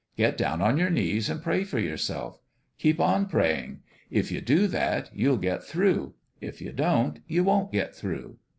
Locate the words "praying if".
3.27-4.31